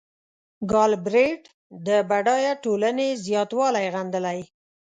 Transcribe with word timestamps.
ګالبرېټ 0.71 1.43
د 1.87 1.89
بډایه 2.09 2.53
ټولنې 2.63 3.07
زیاتوالی 3.25 3.85
غندلی. 3.93 4.39